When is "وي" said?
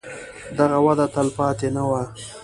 1.89-2.03